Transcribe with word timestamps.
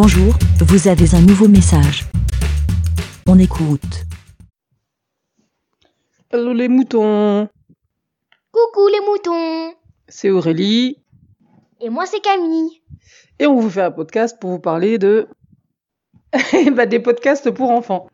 Bonjour, 0.00 0.32
vous 0.60 0.86
avez 0.86 1.12
un 1.16 1.20
nouveau 1.20 1.48
message. 1.48 2.04
On 3.26 3.36
écoute. 3.36 4.04
Hello 6.30 6.52
les 6.52 6.68
moutons, 6.68 7.48
Coucou 8.52 8.86
les 8.86 9.00
moutons 9.00 9.74
c'est 10.06 10.30
Aurélie 10.30 11.02
Et 11.80 11.88
moi 11.88 12.06
c'est 12.06 12.20
Camille. 12.20 12.80
et 13.40 13.48
on 13.48 13.58
vous 13.58 13.68
fait 13.68 13.82
un 13.82 13.90
podcast 13.90 14.38
pour 14.40 14.50
vous 14.50 14.60
parler 14.60 14.98
de 14.98 15.26
bah, 16.76 16.86
des 16.86 17.00
podcasts 17.00 17.50
pour 17.50 17.72
enfants. 17.72 18.08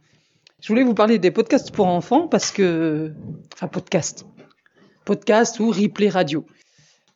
Je 0.62 0.69
voulais 0.69 0.85
vous 0.85 0.95
parler 0.95 1.19
des 1.19 1.32
podcasts 1.32 1.71
pour 1.71 1.89
enfants 1.89 2.29
parce 2.29 2.51
que 2.51 3.12
enfin 3.53 3.69
podcast, 3.69 4.25
podcast 5.05 5.61
ou 5.61 5.69
replay 5.69 6.09
radio. 6.09 6.46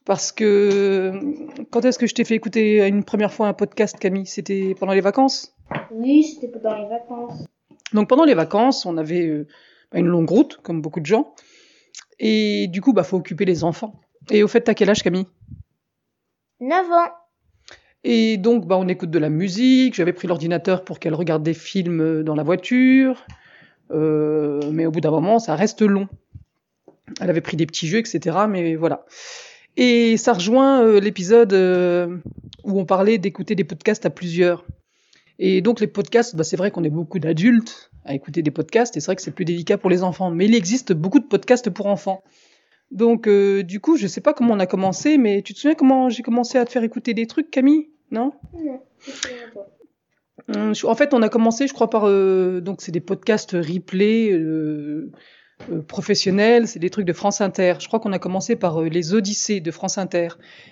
Parce 0.09 0.33
que 0.33 1.13
quand 1.71 1.85
est-ce 1.85 1.99
que 1.99 2.07
je 2.07 2.15
t'ai 2.15 2.25
fait 2.25 2.35
écouter 2.35 2.87
une 2.89 3.05
première 3.05 3.31
fois 3.31 3.47
un 3.47 3.53
podcast 3.53 3.99
Camille? 3.99 4.25
C'était 4.25 4.75
pendant 4.75 4.95
les 4.95 5.03
vacances? 5.03 5.55
Oui, 5.91 6.25
c'était 6.25 6.49
pendant 6.49 6.79
les 6.79 6.89
vacances. 6.89 7.45
Donc 7.93 8.09
pendant 8.09 8.25
les 8.25 8.33
vacances, 8.33 8.87
on 8.87 8.97
avait 8.97 9.27
euh, 9.27 9.47
bah, 9.93 9.99
une 9.99 10.07
longue 10.07 10.31
route, 10.31 10.61
comme 10.63 10.81
beaucoup 10.81 11.01
de 11.01 11.05
gens. 11.05 11.35
Et 12.19 12.69
du 12.69 12.81
coup, 12.81 12.95
bah 12.95 13.03
faut 13.03 13.19
occuper 13.19 13.45
les 13.45 13.65
enfants. 13.65 14.01
Et 14.31 14.43
au 14.43 14.49
fait, 14.49 14.63
t'as 14.63 14.73
quel 14.73 14.89
âge, 14.89 15.03
Camille? 15.03 15.27
9 16.61 16.91
ans. 16.91 17.13
Et 18.03 18.39
donc, 18.39 18.67
bah, 18.67 18.79
on 18.79 18.89
écoute 18.89 19.11
de 19.11 19.19
la 19.19 19.29
musique. 19.29 19.95
J'avais 19.95 20.15
pris 20.15 20.27
l'ordinateur 20.27 20.87
pour 20.87 21.01
qu'elle 21.01 21.15
regarde 21.15 21.43
des 21.43 21.53
films 21.53 22.01
euh, 22.01 22.23
dans 22.23 22.35
la 22.35 22.45
voiture. 22.45 23.27
Euh, 23.91 24.63
mais 24.73 24.87
au 24.87 24.91
bout 24.91 25.03
d'un 25.03 25.11
moment, 25.11 25.39
ça 25.39 25.55
reste 25.55 25.83
long. 25.83 26.09
Elle 27.21 27.29
avait 27.29 27.43
pris 27.43 27.59
des 27.59 27.67
petits 27.67 27.89
jeux, 27.89 27.99
etc. 27.99 28.39
Mais 28.49 28.75
voilà. 28.75 29.05
Et 29.81 30.17
ça 30.17 30.33
rejoint 30.33 30.83
euh, 30.83 30.99
l'épisode 30.99 31.53
euh, 31.53 32.19
où 32.65 32.81
on 32.81 32.85
parlait 32.85 33.17
d'écouter 33.17 33.55
des 33.55 33.63
podcasts 33.63 34.05
à 34.05 34.11
plusieurs. 34.11 34.67
Et 35.39 35.61
donc 35.63 35.79
les 35.79 35.87
podcasts, 35.87 36.35
bah, 36.35 36.43
c'est 36.43 36.57
vrai 36.57 36.73
qu'on 36.73 36.83
est 36.83 36.91
beaucoup 36.91 37.21
d'adultes 37.21 37.93
à 38.05 38.13
écouter 38.13 38.43
des 38.43 38.51
podcasts, 38.51 38.97
et 38.97 39.01
c'est 39.01 39.07
vrai 39.07 39.15
que 39.15 39.23
c'est 39.23 39.31
plus 39.31 39.45
délicat 39.45 39.79
pour 39.79 39.89
les 39.89 40.03
enfants. 40.03 40.33
Mais 40.33 40.47
il 40.47 40.55
existe 40.57 40.93
beaucoup 40.93 41.21
de 41.21 41.27
podcasts 41.27 41.71
pour 41.71 41.87
enfants. 41.87 42.25
Donc 42.91 43.29
euh, 43.29 43.63
du 43.63 43.79
coup, 43.79 43.97
je 43.97 44.09
sais 44.09 44.21
pas 44.21 44.35
comment 44.35 44.55
on 44.55 44.59
a 44.59 44.67
commencé, 44.67 45.17
mais 45.17 45.43
tu 45.43 45.55
te 45.55 45.61
souviens 45.61 45.77
comment 45.77 46.09
j'ai 46.09 46.25
commencé 46.25 46.59
à 46.59 46.65
te 46.65 46.73
faire 46.73 46.83
écouter 46.83 47.15
des 47.15 47.29
trucs, 47.29 47.51
Camille? 47.51 47.89
Non? 48.11 48.33
Non, 48.55 48.81
Hum, 50.55 50.73
En 50.85 50.95
fait, 50.95 51.13
on 51.15 51.23
a 51.23 51.29
commencé, 51.29 51.67
je 51.67 51.75
crois, 51.75 51.91
par 51.91 52.09
euh, 52.09 52.61
donc 52.61 52.81
c'est 52.81 52.93
des 52.93 53.01
podcasts 53.01 53.53
replay 53.53 54.33
euh, 54.33 55.13
euh, 55.71 55.83
professionnels, 55.83 56.69
c'est 56.69 56.79
des 56.79 56.91
trucs 56.91 57.07
de 57.07 57.13
France 57.13 57.41
Inter. 57.41 57.75
Je 57.81 57.87
crois 57.89 58.01
qu'on 58.01 58.13
a 58.13 58.19
commencé 58.19 58.57
par 58.57 58.81
euh, 58.81 58.89
les 58.89 59.15
Odyssées 59.15 59.61
de 59.61 59.71
France 59.71 59.99
Inter. 59.99 60.29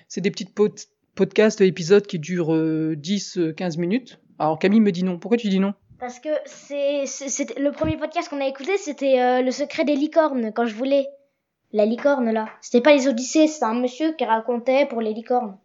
C'est 0.09 0.21
des 0.21 0.31
petites 0.31 0.55
pod- 0.55 0.79
podcasts 1.15 1.61
épisodes 1.61 2.07
qui 2.07 2.19
durent 2.19 2.55
euh, 2.55 2.95
10-15 2.97 3.79
minutes. 3.79 4.21
Alors 4.39 4.59
Camille 4.59 4.81
me 4.81 4.93
dit 4.93 5.03
non. 5.05 5.19
Pourquoi 5.19 5.39
tu 5.39 5.49
dis 5.49 5.61
non? 5.61 5.75
Parce 5.99 6.19
que 6.21 6.29
c'est, 6.45 7.05
le 7.59 7.71
premier 7.71 7.97
podcast 7.97 8.29
qu'on 8.29 8.41
a 8.41 8.47
écouté, 8.47 8.77
c'était 8.77 9.19
euh, 9.21 9.43
le 9.43 9.51
secret 9.51 9.85
des 9.85 9.97
licornes 9.97 10.53
quand 10.55 10.67
je 10.67 10.75
voulais. 10.75 11.07
La 11.73 11.85
licorne 11.87 12.31
là. 12.31 12.49
C'était 12.61 12.83
pas 12.83 12.95
les 12.95 13.09
Odyssées, 13.09 13.47
c'était 13.49 13.65
un 13.65 13.75
monsieur 13.81 14.13
qui 14.13 14.25
racontait 14.25 14.87
pour 14.87 15.01
les 15.01 15.13
licornes. 15.15 15.57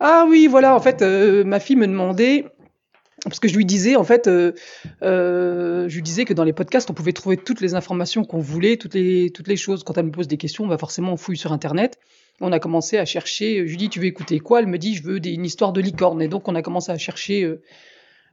Ah 0.00 0.26
oui, 0.28 0.46
voilà. 0.48 0.74
En 0.74 0.80
fait, 0.80 1.00
euh, 1.02 1.44
ma 1.44 1.60
fille 1.60 1.76
me 1.76 1.86
demandait 1.86 2.46
parce 3.24 3.38
que 3.38 3.48
je 3.48 3.56
lui 3.56 3.64
disais 3.64 3.96
en 3.96 4.04
fait, 4.04 4.26
euh, 4.26 4.52
euh, 5.02 5.88
je 5.88 5.94
lui 5.94 6.02
disais 6.02 6.24
que 6.24 6.34
dans 6.34 6.44
les 6.44 6.52
podcasts, 6.52 6.90
on 6.90 6.94
pouvait 6.94 7.12
trouver 7.12 7.36
toutes 7.36 7.60
les 7.60 7.74
informations 7.74 8.24
qu'on 8.24 8.40
voulait, 8.40 8.76
toutes 8.76 8.94
les 8.94 9.30
toutes 9.30 9.48
les 9.48 9.56
choses. 9.56 9.84
Quand 9.84 9.96
elle 9.96 10.06
me 10.06 10.10
pose 10.10 10.28
des 10.28 10.36
questions, 10.36 10.64
on 10.64 10.68
va 10.68 10.78
forcément 10.78 11.12
on 11.12 11.16
fouille 11.16 11.36
sur 11.36 11.52
internet. 11.52 11.98
On 12.40 12.50
a 12.50 12.58
commencé 12.58 12.98
à 12.98 13.04
chercher. 13.04 13.66
Je 13.66 13.70
lui 13.70 13.76
dis, 13.76 13.88
tu 13.88 14.00
veux 14.00 14.06
écouter 14.06 14.40
quoi? 14.40 14.60
Elle 14.60 14.66
me 14.66 14.78
dit, 14.78 14.96
je 14.96 15.02
veux 15.02 15.24
une 15.24 15.44
histoire 15.44 15.72
de 15.72 15.80
licorne. 15.80 16.20
Et 16.22 16.28
donc 16.28 16.48
on 16.48 16.54
a 16.54 16.62
commencé 16.62 16.90
à 16.90 16.98
chercher. 16.98 17.48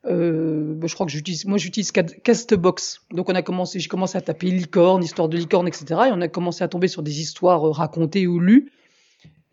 Euh, 0.05 0.73
bah, 0.75 0.87
je 0.87 0.93
crois 0.93 1.05
que 1.05 1.11
j'utilise, 1.11 1.45
moi 1.45 1.57
j'utilise 1.57 1.91
Castbox. 1.91 3.01
Donc 3.11 3.29
on 3.29 3.35
a 3.35 3.41
commencé, 3.41 3.79
j'ai 3.79 3.89
commencé 3.89 4.17
à 4.17 4.21
taper 4.21 4.47
licorne, 4.47 5.03
histoire 5.03 5.29
de 5.29 5.37
licorne, 5.37 5.67
etc. 5.67 5.85
Et 6.07 6.11
on 6.11 6.21
a 6.21 6.27
commencé 6.27 6.63
à 6.63 6.67
tomber 6.67 6.87
sur 6.87 7.03
des 7.03 7.19
histoires 7.21 7.61
racontées 7.71 8.25
ou 8.25 8.39
lues. 8.39 8.71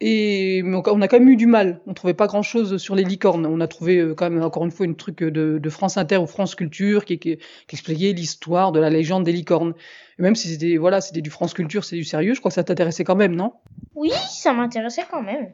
Et 0.00 0.62
mais 0.62 0.76
on 0.76 1.00
a 1.00 1.08
quand 1.08 1.18
même 1.18 1.28
eu 1.28 1.36
du 1.36 1.46
mal. 1.46 1.80
On 1.86 1.94
trouvait 1.94 2.14
pas 2.14 2.26
grand 2.26 2.42
chose 2.42 2.76
sur 2.76 2.94
les 2.94 3.04
licornes. 3.04 3.46
On 3.46 3.60
a 3.60 3.68
trouvé 3.68 3.98
euh, 3.98 4.14
quand 4.14 4.28
même 4.28 4.42
encore 4.42 4.64
une 4.64 4.70
fois 4.70 4.84
une 4.84 4.96
truc 4.96 5.22
de, 5.22 5.58
de 5.58 5.70
France 5.70 5.96
Inter 5.96 6.18
ou 6.18 6.26
France 6.26 6.54
Culture 6.54 7.04
qui, 7.06 7.18
qui, 7.18 7.36
qui 7.38 7.74
expliquait 7.76 8.12
l'histoire 8.12 8.72
de 8.72 8.80
la 8.80 8.90
légende 8.90 9.24
des 9.24 9.32
licornes. 9.32 9.74
Et 10.18 10.22
même 10.22 10.34
si 10.34 10.48
c'était 10.48 10.76
voilà, 10.76 11.00
c'était 11.00 11.22
du 11.22 11.30
France 11.30 11.54
Culture, 11.54 11.84
c'est 11.84 11.96
du 11.96 12.04
sérieux. 12.04 12.34
Je 12.34 12.40
crois 12.40 12.50
que 12.50 12.56
ça 12.56 12.64
t'intéressait 12.64 13.04
quand 13.04 13.16
même, 13.16 13.34
non? 13.34 13.54
Oui, 13.94 14.10
ça 14.28 14.52
m'intéressait 14.52 15.04
quand 15.10 15.22
même. 15.22 15.52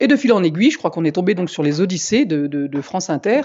Et 0.00 0.08
de 0.08 0.16
fil 0.16 0.32
en 0.32 0.42
aiguille, 0.42 0.70
je 0.70 0.78
crois 0.78 0.90
qu'on 0.90 1.04
est 1.04 1.12
tombé 1.12 1.34
donc 1.34 1.50
sur 1.50 1.62
les 1.62 1.80
Odyssées 1.80 2.24
de, 2.24 2.46
de, 2.48 2.66
de 2.66 2.80
France 2.80 3.08
Inter. 3.08 3.42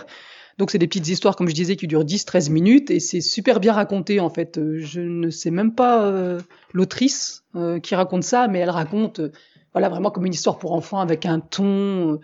Donc 0.58 0.72
c'est 0.72 0.78
des 0.78 0.88
petites 0.88 1.08
histoires, 1.08 1.35
comme 1.35 1.47
je 1.47 1.53
disais, 1.53 1.75
qui 1.75 1.88
durent 1.88 2.03
10-13 2.06 2.52
minutes 2.52 2.91
et 2.91 3.00
c'est 3.00 3.22
super 3.22 3.59
bien 3.59 3.73
raconté 3.73 4.19
en 4.19 4.29
fait. 4.29 4.58
Euh, 4.58 4.79
Je 4.79 5.02
ne 5.02 5.29
sais 5.29 5.52
même 5.52 5.73
pas 5.73 6.06
euh, 6.06 6.40
l'autrice 6.73 7.44
euh, 7.56 7.79
qui 7.79 7.96
raconte 7.96 8.23
ça, 8.23 8.47
mais 8.47 8.59
elle 8.59 8.69
raconte 8.69 9.19
euh, 9.19 9.31
voilà 9.73 9.89
vraiment 9.89 10.11
comme 10.11 10.25
une 10.25 10.33
histoire 10.33 10.57
pour 10.57 10.73
enfants 10.73 10.99
avec 10.99 11.25
un 11.25 11.39
ton, 11.39 12.13
euh, 12.13 12.19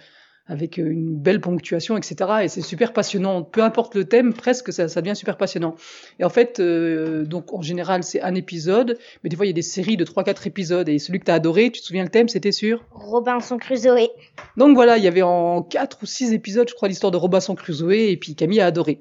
avec 0.48 0.78
une 0.78 1.18
belle 1.18 1.42
ponctuation, 1.42 1.98
etc. 1.98 2.16
Et 2.44 2.48
c'est 2.48 2.62
super 2.62 2.94
passionnant. 2.94 3.44
Peu 3.44 3.64
importe 3.64 3.96
le 3.96 4.06
thème, 4.06 4.34
presque 4.34 4.72
ça, 4.72 4.88
ça 4.88 5.02
devient 5.02 5.16
super 5.16 5.38
passionnant. 5.38 5.76
Et 6.20 6.24
en 6.24 6.30
fait, 6.30 6.60
euh, 6.60 7.26
donc 7.26 7.54
en 7.54 7.62
général 7.62 8.04
c'est 8.04 8.22
un 8.22 8.36
épisode, 8.36 8.98
mais 9.24 9.30
des 9.30 9.36
fois 9.36 9.46
il 9.46 9.50
y 9.50 9.52
a 9.52 9.56
des 9.56 9.62
séries 9.62 9.98
de 9.98 10.06
3-4 10.06 10.48
épisodes. 10.48 10.88
Et 10.90 11.00
celui 11.00 11.20
que 11.20 11.26
tu 11.26 11.32
as 11.32 11.36
adoré, 11.36 11.72
tu 11.72 11.82
te 11.82 11.86
souviens 11.86 12.04
le 12.04 12.10
thème, 12.10 12.30
c'était 12.30 12.52
sûr 12.52 12.86
Robinson 12.92 13.58
Crusoe. 13.58 14.10
donc 14.56 14.76
voilà, 14.76 14.98
il 14.98 15.04
y 15.04 15.08
avait 15.08 15.22
en 15.22 15.64
quatre 15.64 16.00
ou 16.04 16.06
six 16.06 16.34
épisodes, 16.34 16.70
je 16.70 16.76
crois, 16.76 16.88
l'histoire 16.88 17.12
de 17.12 17.18
Robinson 17.18 17.56
Crusoe, 17.56 17.92
et 17.92 18.18
puis 18.18 18.36
Camille 18.36 18.62
a 18.62 18.68
adoré. 18.68 19.00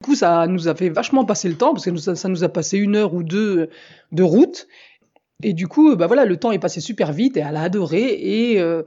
Du 0.00 0.06
coup, 0.06 0.14
ça 0.16 0.48
nous 0.48 0.66
a 0.66 0.74
fait 0.74 0.88
vachement 0.88 1.24
passer 1.24 1.48
le 1.48 1.54
temps, 1.54 1.74
parce 1.74 1.84
que 1.84 1.96
ça 1.96 2.28
nous 2.28 2.42
a 2.42 2.48
passé 2.48 2.76
une 2.76 2.96
heure 2.96 3.14
ou 3.14 3.22
deux 3.22 3.68
de 4.10 4.22
route. 4.24 4.66
Et 5.42 5.52
du 5.52 5.68
coup, 5.68 5.96
bah 5.96 6.06
voilà, 6.06 6.24
le 6.24 6.36
temps 6.36 6.52
est 6.52 6.58
passé 6.58 6.80
super 6.80 7.12
vite, 7.12 7.36
et 7.36 7.40
elle 7.40 7.56
a 7.56 7.62
adoré. 7.62 8.02
Et, 8.02 8.60
euh, 8.60 8.82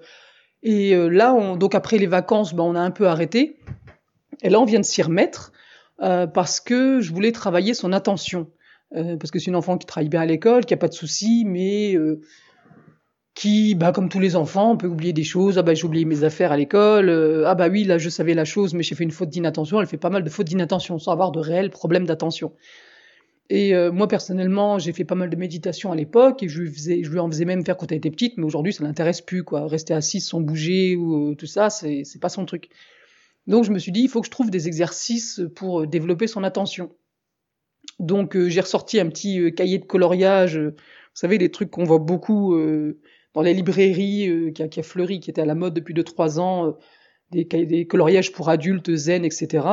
et 0.64 0.96
euh, 0.96 1.08
là, 1.08 1.34
on, 1.34 1.58
donc 1.58 1.76
après 1.76 1.98
les 1.98 2.08
vacances, 2.08 2.54
bah, 2.54 2.64
on 2.64 2.76
a 2.76 2.80
un 2.82 2.92
peu 2.92 3.08
arrêté. 3.08 3.60
Et 4.42 4.50
là, 4.50 4.60
on 4.60 4.66
vient 4.66 4.80
de 4.80 4.86
s'y 4.86 5.02
remettre, 5.02 5.52
euh, 6.02 6.28
parce 6.28 6.60
que 6.60 7.02
je 7.02 7.14
voulais 7.14 7.32
travailler 7.32 7.74
son 7.74 7.92
attention. 7.94 8.48
Euh, 8.96 9.18
parce 9.18 9.32
que 9.32 9.40
c'est 9.40 9.48
une 9.48 9.56
enfant 9.56 9.78
qui 9.78 9.86
travaille 9.86 10.10
bien 10.10 10.22
à 10.22 10.26
l'école, 10.26 10.66
qui 10.66 10.74
a 10.74 10.78
pas 10.78 10.88
de 10.88 10.94
soucis, 10.94 11.44
mais... 11.46 11.96
euh, 11.96 12.22
qui, 13.34 13.76
bah, 13.76 13.92
comme 13.92 14.08
tous 14.08 14.22
les 14.22 14.38
enfants, 14.38 14.72
on 14.72 14.78
peut 14.78 14.88
oublier 14.88 15.12
des 15.12 15.26
choses. 15.26 15.58
Ah 15.58 15.62
bah 15.62 15.74
j'ai 15.74 15.84
oublié 15.84 16.06
mes 16.06 16.24
affaires 16.24 16.54
à 16.54 16.58
l'école. 16.58 17.10
Euh, 17.10 17.44
ah 17.46 17.54
bah 17.54 17.68
oui, 17.68 17.84
là 17.84 17.98
je 17.98 18.08
savais 18.08 18.34
la 18.34 18.46
chose, 18.46 18.74
mais 18.74 18.82
j'ai 18.82 18.96
fait 18.96 19.04
une 19.04 19.12
faute 19.12 19.28
d'inattention. 19.28 19.82
Elle 19.82 19.88
fait 19.88 19.98
pas 19.98 20.10
mal 20.10 20.24
de 20.24 20.30
fautes 20.30 20.48
d'inattention 20.48 21.00
sans 21.00 21.12
avoir 21.12 21.34
de 21.34 21.42
réels 21.42 21.70
problèmes 21.70 22.06
d'attention. 22.06 22.54
Et 23.50 23.76
euh, 23.76 23.92
moi 23.92 24.08
personnellement, 24.08 24.80
j'ai 24.80 24.92
fait 24.92 25.06
pas 25.06 25.16
mal 25.16 25.30
de 25.30 25.36
méditation 25.36 25.92
à 25.92 25.96
l'époque 25.96 26.42
et 26.42 26.50
je 26.50 26.62
lui, 26.62 26.72
faisais, 26.72 27.04
je 27.04 27.12
lui 27.12 27.20
en 27.20 27.30
faisais 27.30 27.46
même 27.46 27.64
faire 27.64 27.78
quand 27.78 27.92
elle 27.92 28.00
était 28.00 28.12
petite, 28.12 28.38
mais 28.38 28.44
aujourd'hui 28.44 28.74
ça 28.74 28.84
l'intéresse 28.84 29.22
plus 29.22 29.44
quoi. 29.44 29.68
Rester 29.68 29.94
assise 29.94 30.26
sans 30.26 30.42
bouger 30.42 30.96
ou 30.96 31.32
euh, 31.32 31.36
tout 31.36 31.46
ça, 31.46 31.70
c'est 31.70 32.04
c'est 32.06 32.20
pas 32.20 32.30
son 32.30 32.46
truc. 32.46 32.70
Donc 33.48 33.64
je 33.64 33.72
me 33.72 33.78
suis 33.78 33.92
dit, 33.92 34.02
il 34.02 34.10
faut 34.10 34.22
que 34.22 34.26
je 34.28 34.32
trouve 34.32 34.50
des 34.50 34.68
exercices 34.68 35.42
pour 35.56 35.82
euh, 35.82 35.88
développer 35.88 36.28
son 36.28 36.44
attention. 36.44 36.92
Donc 38.00 38.36
euh, 38.36 38.50
j'ai 38.50 38.62
ressorti 38.62 39.00
un 39.00 39.08
petit 39.08 39.40
euh, 39.40 39.52
cahier 39.52 39.80
de 39.80 39.86
coloriage, 39.86 40.58
euh, 40.58 40.72
vous 40.72 41.20
savez 41.20 41.38
les 41.38 41.50
trucs 41.50 41.72
qu'on 41.72 41.86
voit 41.86 42.00
beaucoup 42.00 42.60
dans 43.34 43.42
les 43.42 43.54
librairies 43.54 44.52
qui, 44.54 44.64
a, 44.64 44.68
qui 44.68 44.82
a 44.82 44.84
fleuri, 44.84 45.22
qui 45.22 45.30
était 45.30 45.42
à 45.42 45.46
la 45.46 45.56
mode 45.56 45.74
depuis 45.74 45.94
2-3 45.94 46.40
ans, 46.42 46.76
des, 47.32 47.46
des 47.46 47.88
coloriages 47.88 48.34
pour 48.34 48.50
adultes, 48.50 48.94
zen, 48.94 49.24
etc. 49.24 49.66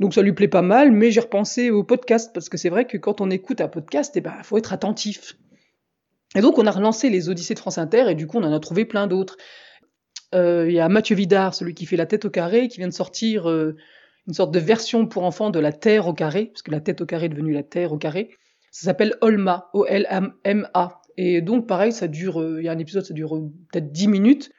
Donc 0.00 0.14
ça 0.14 0.22
lui 0.22 0.32
plaît 0.32 0.48
pas 0.48 0.62
mal, 0.62 0.92
mais 0.92 1.10
j'ai 1.10 1.20
repensé 1.20 1.70
au 1.70 1.84
podcast, 1.84 2.30
parce 2.32 2.48
que 2.48 2.56
c'est 2.56 2.70
vrai 2.70 2.86
que 2.86 2.96
quand 2.96 3.20
on 3.20 3.30
écoute 3.30 3.60
un 3.60 3.68
podcast, 3.68 4.16
eh 4.16 4.22
ben, 4.22 4.34
faut 4.42 4.56
être 4.56 4.72
attentif. 4.72 5.36
Et 6.34 6.40
donc 6.40 6.58
on 6.58 6.66
a 6.66 6.70
relancé 6.70 7.10
les 7.10 7.28
Odyssées 7.28 7.52
de 7.52 7.58
France 7.58 7.76
Inter, 7.76 8.06
et 8.08 8.14
du 8.14 8.26
coup 8.26 8.38
on 8.38 8.44
en 8.44 8.52
a 8.52 8.60
trouvé 8.60 8.86
plein 8.86 9.06
d'autres. 9.06 9.36
Euh, 10.34 10.66
Il 10.68 10.74
y 10.74 10.80
a 10.80 10.88
Mathieu 10.88 11.14
Vidard, 11.14 11.54
celui 11.54 11.74
qui 11.74 11.84
fait 11.84 11.96
La 11.96 12.06
tête 12.06 12.24
au 12.24 12.30
carré, 12.30 12.68
qui 12.68 12.78
vient 12.78 12.88
de 12.88 12.94
sortir 12.94 13.50
euh, 13.50 13.76
une 14.26 14.32
sorte 14.32 14.52
de 14.52 14.58
version 14.58 15.06
pour 15.06 15.24
enfants 15.24 15.50
de 15.50 15.58
La 15.58 15.72
Terre 15.72 16.08
au 16.08 16.14
carré, 16.14 16.46
parce 16.46 16.62
que 16.62 16.70
la 16.70 16.80
tête 16.80 17.02
au 17.02 17.06
carré 17.06 17.26
est 17.26 17.30
devenue 17.30 17.52
la 17.52 17.62
Terre 17.62 17.92
au 17.92 17.98
carré. 17.98 18.30
Ça 18.70 18.86
s'appelle 18.86 19.16
Olma, 19.20 19.68
O-L-M-A. 19.74 21.02
Et 21.18 21.42
donc, 21.42 21.66
pareil, 21.66 21.92
ça 21.92 22.08
dure, 22.08 22.40
euh, 22.40 22.60
il 22.60 22.64
y 22.64 22.68
a 22.68 22.72
un 22.72 22.78
épisode, 22.78 23.04
ça 23.04 23.12
dure 23.12 23.38
peut-être 23.70 23.92
10 23.92 24.08
minutes. 24.08 24.50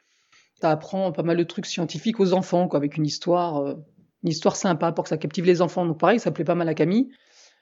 Ça 0.60 0.70
apprend 0.70 1.10
pas 1.10 1.24
mal 1.24 1.36
de 1.36 1.42
trucs 1.42 1.66
scientifiques 1.66 2.20
aux 2.20 2.34
enfants, 2.34 2.68
quoi, 2.68 2.76
avec 2.76 2.96
une 2.96 3.06
histoire, 3.06 3.76
une 4.22 4.30
histoire 4.30 4.56
sympa 4.56 4.92
pour 4.92 5.04
que 5.04 5.08
ça 5.08 5.16
captive 5.16 5.44
les 5.44 5.62
enfants. 5.62 5.86
Donc, 5.86 5.98
pareil, 5.98 6.20
ça 6.20 6.30
plaît 6.30 6.44
pas 6.44 6.54
mal 6.54 6.68
à 6.68 6.74
Camille. 6.74 7.10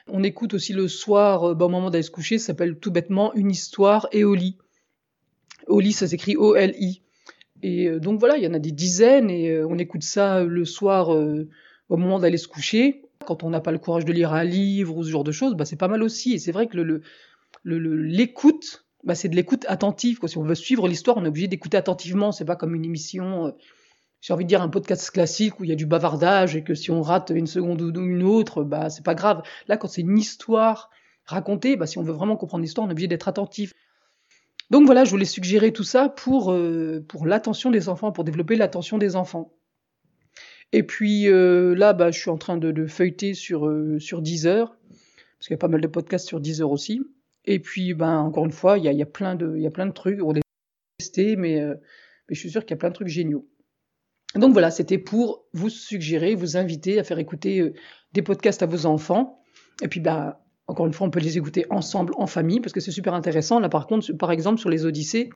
On 0.09 0.23
écoute 0.23 0.55
aussi 0.55 0.73
le 0.73 0.89
soir, 0.89 1.51
euh, 1.51 1.55
bah, 1.55 1.67
au 1.67 1.69
moment 1.69 1.91
d'aller 1.91 2.03
se 2.03 2.11
coucher, 2.11 2.39
ça 2.39 2.49
s'appelle 2.49 2.77
tout 2.79 2.91
bêtement 2.91 3.33
Une 3.35 3.51
histoire 3.51 4.09
et 4.13 4.25
au 4.25 4.35
lit. 4.35 4.59
Au 5.67 5.81
lit, 5.81 5.93
ça 5.93 6.07
s'écrit 6.07 6.37
O-L-I. 6.37 7.03
Et 7.63 7.89
euh, 7.89 8.01
donc 8.01 8.19
voilà, 8.19 8.37
il 8.37 8.43
y 8.43 8.47
en 8.47 8.55
a 8.55 8.59
des 8.59 8.73
dizaines 8.73 9.31
et 9.31 9.51
euh, 9.51 9.67
on 9.69 9.79
écoute 9.79 10.03
ça 10.03 10.43
le 10.43 10.65
soir 10.65 11.11
au 11.11 11.97
moment 11.97 12.19
d'aller 12.19 12.39
se 12.39 12.49
coucher. 12.49 13.03
Quand 13.27 13.45
on 13.45 13.51
n'a 13.51 13.61
pas 13.61 13.73
le 13.73 13.79
courage 13.79 14.05
de 14.05 14.13
lire 14.13 14.33
un 14.33 14.45
livre 14.45 14.97
ou 14.97 15.05
ce 15.05 15.11
genre 15.11 15.25
de 15.25 15.33
choses, 15.33 15.55
bah, 15.55 15.65
c'est 15.65 15.77
pas 15.77 15.89
mal 15.89 16.03
aussi. 16.03 16.33
Et 16.33 16.39
c'est 16.39 16.53
vrai 16.53 16.67
que 16.67 16.77
le, 16.77 17.03
le, 17.63 17.97
l'écoute, 17.97 18.85
bah, 19.05 19.15
c'est 19.15 19.29
de 19.29 19.37
l'écoute 19.37 19.65
attentive. 19.69 20.19
Quoi. 20.19 20.29
Si 20.29 20.39
on 20.39 20.43
veut 20.43 20.55
suivre 20.55 20.89
l'histoire, 20.89 21.19
on 21.19 21.25
est 21.25 21.29
obligé 21.29 21.49
d'écouter 21.49 21.77
attentivement. 21.77 22.33
C'est 22.33 22.47
pas 22.47 22.57
comme 22.57 22.75
une 22.75 22.85
émission 22.85 23.55
j'ai 24.21 24.33
envie 24.33 24.45
de 24.45 24.49
dire 24.49 24.63
un 24.63 24.69
podcast 24.69 25.11
classique 25.11 25.61
où 25.61 25.65
il 25.65 25.71
y 25.71 25.73
a 25.73 25.77
du 25.77 25.87
bavardage 25.87 26.57
et 26.57 26.63
que 26.63 26.75
si 26.75 26.91
on 26.91 27.03
rate 27.03 27.33
une 27.35 27.47
seconde 27.47 27.81
ou 27.81 27.91
une 28.01 28.23
autre, 28.23 28.65
bah 28.65 28.91
c'est 28.91 29.05
pas 29.05 29.15
grave. 29.15 29.43
Là, 29.67 29.77
quand 29.77 29.89
c'est 29.89 30.03
une 30.03 30.19
histoire 30.19 30.91
racontée, 31.25 31.77
bah 31.77 31.87
si 31.87 31.99
on 31.99 32.03
veut 32.03 32.13
vraiment 32.13 32.37
comprendre 32.37 32.63
l'histoire, 32.63 32.87
on 32.87 32.91
est 32.91 32.93
obligé 32.93 33.09
d'être 33.09 33.29
attentif. 33.29 33.73
Donc 34.71 34.87
voilà, 34.87 35.05
je 35.05 35.11
voulais 35.11 35.25
suggérer 35.25 35.73
tout 35.73 35.85
ça 35.85 36.09
pour 36.09 36.53
euh, 36.53 37.05
pour 37.09 37.27
l'attention 37.27 37.71
des 37.71 37.89
enfants, 37.89 38.13
pour 38.13 38.25
développer 38.25 38.57
l'attention 38.57 38.99
des 38.99 39.17
enfants. 39.17 39.53
Et 40.73 40.83
puis 40.83 41.29
euh, 41.29 41.75
là, 41.75 41.93
bah, 41.93 42.11
je 42.11 42.21
suis 42.21 42.31
en 42.31 42.39
train 42.39 42.57
de, 42.57 42.71
de 42.71 42.87
feuilleter 42.87 43.35
sur 43.35 43.67
euh, 43.67 43.99
sur 43.99 44.23
Deezer 44.23 44.77
parce 45.41 45.49
qu'il 45.49 45.55
y 45.55 45.55
a 45.55 45.59
pas 45.59 45.69
mal 45.69 45.81
de 45.81 45.87
podcasts 45.87 46.29
sur 46.29 46.39
Deezer 46.39 46.71
aussi. 46.71 47.01
Et 47.47 47.59
puis, 47.59 47.95
ben 47.95 48.19
encore 48.19 48.45
une 48.45 48.53
fois, 48.53 48.77
il 48.77 48.85
y 48.85 48.89
a, 48.89 48.93
il 48.93 48.99
y 48.99 49.03
a 49.03 49.07
plein 49.07 49.35
de 49.35 49.55
il 49.57 49.63
y 49.63 49.67
a 49.67 49.71
plein 49.71 49.87
de 49.87 49.93
trucs. 49.93 50.23
On 50.23 50.33
les 50.33 50.43
testé, 50.99 51.37
mais, 51.37 51.61
euh, 51.61 51.75
mais 52.29 52.35
je 52.35 52.41
suis 52.41 52.51
sûr 52.51 52.63
qu'il 52.63 52.73
y 52.73 52.75
a 52.75 52.77
plein 52.77 52.91
de 52.91 52.95
trucs 52.95 53.09
géniaux. 53.09 53.49
Donc 54.37 54.53
voilà, 54.53 54.71
c'était 54.71 54.99
pour 54.99 55.45
vous 55.53 55.69
suggérer, 55.69 56.35
vous 56.35 56.57
inviter 56.57 57.01
à 57.01 57.05
faire 57.05 57.19
écouter 57.19 57.61
euh, 57.61 57.75
des 58.13 58.23
podcasts 58.23 58.63
à 58.63 58.67
vos 58.67 58.87
enfants. 58.87 59.43
Et 59.83 59.89
puis, 59.89 60.01
bah, 60.01 60.41
encore 60.67 60.87
une 60.87 60.93
fois, 60.93 61.07
on 61.07 61.11
peut 61.11 61.21
les 61.21 61.37
écouter 61.37 61.67
ensemble, 61.71 62.13
en 62.17 62.27
famille, 62.27 62.61
parce 62.61 62.73
que 62.73 62.81
c'est 62.81 62.93
super 62.93 63.15
intéressant. 63.15 63.59
Là, 63.59 63.69
par 63.69 63.87
contre, 63.87 64.13
par 64.13 64.31
exemple, 64.31 64.61
sur 64.61 64.71
les 64.71 64.85
Odyssées, 64.85 65.31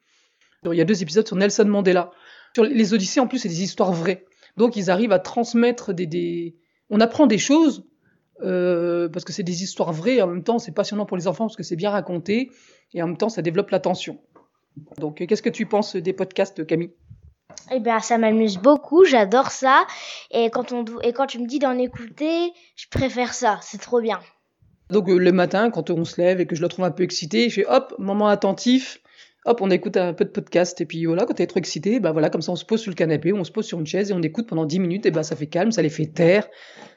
il 0.65 0.75
y 0.75 0.81
a 0.81 0.85
deux 0.85 1.03
épisodes 1.03 1.27
sur 1.27 1.37
Nelson 1.37 1.65
Mandela. 1.67 2.11
Sur 2.55 2.65
les 2.65 2.95
Odyssées, 2.95 3.21
en 3.21 3.27
plus, 3.27 3.39
c'est 3.39 3.49
des 3.49 3.63
histoires 3.63 3.93
vraies. 3.93 4.25
Donc, 4.57 4.77
ils 4.77 4.91
arrivent 4.91 5.13
à 5.13 5.19
transmettre 5.19 5.93
des... 5.93 6.07
des... 6.07 6.57
On 6.89 7.01
apprend 7.01 7.27
des 7.27 7.39
choses, 7.39 7.85
euh, 8.43 9.09
parce 9.09 9.25
que 9.25 9.33
c'est 9.33 9.43
des 9.43 9.65
histoires 9.65 9.93
vraies, 9.93 10.17
et 10.17 10.23
en 10.23 10.29
même 10.29 10.45
temps, 10.45 10.59
c'est 10.59 10.73
passionnant 10.73 11.05
pour 11.05 11.17
les 11.17 11.27
enfants, 11.27 11.47
parce 11.47 11.57
que 11.57 11.65
c'est 11.65 11.77
bien 11.77 11.91
raconté, 11.91 12.51
et 12.93 13.03
en 13.03 13.09
même 13.09 13.17
temps, 13.17 13.29
ça 13.29 13.43
développe 13.43 13.71
l'attention. 13.71 14.21
Donc, 14.99 15.27
qu'est-ce 15.27 15.43
que 15.43 15.51
tu 15.51 15.67
penses 15.67 15.97
des 15.97 16.13
podcasts, 16.13 16.65
Camille? 16.65 16.93
Eh 17.73 17.81
bien, 17.81 18.01
ça 18.01 18.19
m'amuse 18.19 18.59
beaucoup, 18.59 19.05
j'adore 19.05 19.51
ça. 19.51 19.87
Et 20.31 20.51
quand, 20.51 20.73
on, 20.73 20.85
et 21.03 21.13
quand 21.13 21.27
tu 21.27 21.39
me 21.39 21.47
dis 21.47 21.59
d'en 21.59 21.79
écouter, 21.79 22.53
je 22.77 22.87
préfère 22.91 23.35
ça, 23.35 23.59
c'est 23.63 23.81
trop 23.81 24.01
bien. 24.01 24.21
Donc, 24.91 25.09
euh, 25.09 25.19
le 25.19 25.33
matin, 25.33 25.71
quand 25.71 25.91
on 25.91 26.05
se 26.05 26.21
lève 26.21 26.41
et 26.41 26.47
que 26.47 26.55
je 26.55 26.63
la 26.63 26.69
trouve 26.69 26.85
un 26.85 26.91
peu 26.91 27.03
excitée, 27.03 27.49
je 27.49 27.55
fais 27.55 27.67
hop, 27.67 27.95
moment 27.99 28.29
attentif, 28.29 29.01
hop, 29.45 29.61
on 29.61 29.71
écoute 29.71 29.97
un 29.97 30.13
peu 30.13 30.25
de 30.25 30.31
podcast. 30.31 30.81
Et 30.81 30.87
puis 30.87 31.05
voilà, 31.07 31.25
quand 31.25 31.35
t'es 31.35 31.47
trop 31.47 31.59
excité, 31.59 32.01
bah 32.01 32.13
voilà, 32.13 32.31
comme 32.31 32.43
ça, 32.43 32.53
on 32.53 32.57
se 32.57 32.65
pose 32.65 32.81
sur 32.81 32.91
le 32.91 32.97
canapé, 32.97 33.33
on 33.33 33.45
se 33.45 33.53
pose 33.53 33.67
sur 33.67 33.79
une 33.81 33.87
chaise 33.87 34.11
et 34.11 34.15
on 34.15 34.23
écoute 34.23 34.47
pendant 34.47 34.67
10 34.67 34.79
minutes. 34.81 35.07
Et 35.07 35.11
bah, 35.11 35.23
ça 35.23 35.37
fait 35.37 35.47
calme, 35.47 35.73
ça 35.73 35.83
les 35.83 35.89
fait 35.89 36.07
taire, 36.07 36.49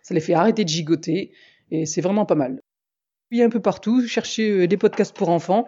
ça 0.01 0.13
les 0.13 0.21
fait 0.21 0.33
arrêter 0.33 0.63
de 0.63 0.69
gigoter. 0.69 1.31
Et 1.71 1.85
c'est 1.85 2.01
vraiment 2.01 2.25
pas 2.25 2.35
mal. 2.35 2.59
Puis 3.29 3.41
un 3.41 3.49
peu 3.49 3.61
partout, 3.61 4.05
chercher 4.07 4.49
euh, 4.49 4.67
des 4.67 4.77
podcasts 4.77 5.15
pour 5.15 5.29
enfants. 5.29 5.65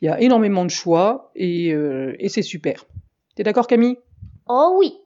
Il 0.00 0.06
y 0.06 0.08
a 0.08 0.20
énormément 0.20 0.64
de 0.64 0.70
choix 0.70 1.30
et, 1.34 1.72
euh, 1.72 2.14
et 2.18 2.28
c'est 2.28 2.42
super. 2.42 2.86
T'es 3.34 3.42
d'accord, 3.42 3.66
Camille? 3.66 3.96
Oh 4.46 4.76
oui. 4.78 4.98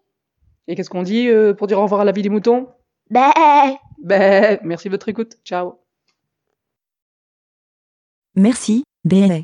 Et 0.68 0.76
qu'est-ce 0.76 0.90
qu'on 0.90 1.02
dit 1.02 1.28
euh, 1.28 1.54
pour 1.54 1.66
dire 1.66 1.78
au 1.78 1.82
revoir 1.82 2.02
à 2.02 2.04
la 2.04 2.12
vie 2.12 2.22
des 2.22 2.28
moutons? 2.28 2.68
Bah. 3.10 3.32
Ben, 4.02 4.58
merci 4.62 4.88
de 4.88 4.92
votre 4.92 5.08
écoute. 5.08 5.36
Ciao. 5.44 5.80
Merci, 8.36 8.84
BLA. 9.04 9.40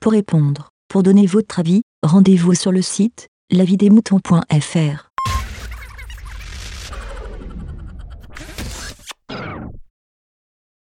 Pour 0.00 0.12
répondre, 0.12 0.70
pour 0.88 1.02
donner 1.02 1.26
votre 1.26 1.58
avis, 1.58 1.82
rendez-vous 2.02 2.54
sur 2.54 2.72
le 2.72 2.82
site 2.82 3.28
lavidemouton.fr. 3.50 5.05